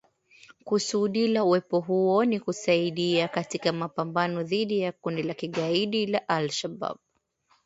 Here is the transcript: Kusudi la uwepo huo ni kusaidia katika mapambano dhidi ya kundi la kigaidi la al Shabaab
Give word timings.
Kusudi 0.63 1.27
la 1.27 1.43
uwepo 1.43 1.79
huo 1.79 2.25
ni 2.25 2.39
kusaidia 2.39 3.27
katika 3.27 3.71
mapambano 3.73 4.43
dhidi 4.43 4.79
ya 4.79 4.91
kundi 4.91 5.23
la 5.23 5.33
kigaidi 5.33 6.05
la 6.05 6.27
al 6.29 6.49
Shabaab 6.49 6.97